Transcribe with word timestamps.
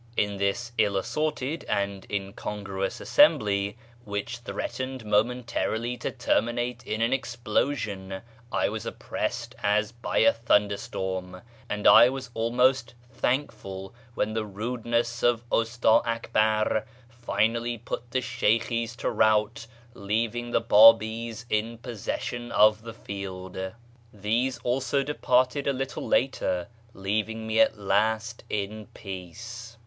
In 0.17 0.37
this 0.37 0.71
ill 0.79 0.97
assorted 0.97 1.63
and 1.65 2.07
incongruous 2.09 2.99
assembly, 2.99 3.77
which 4.03 4.39
threatened 4.39 5.05
momentarily 5.05 5.95
to 5.97 6.09
terminate 6.09 6.83
in 6.87 7.03
an 7.03 7.13
explosion, 7.13 8.23
I 8.51 8.67
was 8.69 8.87
oppressed 8.87 9.53
as 9.61 9.91
by 9.91 10.17
a 10.17 10.33
thunderstorm, 10.33 11.43
and 11.69 11.85
I 11.85 12.09
was 12.09 12.31
almost 12.33 12.95
thank 13.13 13.51
ful 13.51 13.93
when 14.15 14.33
the 14.33 14.43
rudeness 14.43 15.21
of 15.21 15.43
Usta 15.51 16.01
Akbar 16.03 16.87
finally 17.07 17.77
put 17.77 18.09
the 18.09 18.21
Sheykhi's 18.21 18.95
to 18.95 19.09
rout, 19.11 19.67
leaving 19.93 20.49
the 20.49 20.61
Babi's 20.61 21.45
in 21.47 21.77
possession 21.77 22.51
of 22.53 22.81
the 22.81 22.93
field. 22.95 23.73
These 24.11 24.57
also 24.63 25.03
departed 25.03 25.67
a 25.67 25.73
little 25.73 26.07
later, 26.07 26.69
leaving 26.95 27.45
me 27.45 27.59
at 27.59 27.77
last 27.77 28.43
in 28.49 28.87
peace. 28.95 29.77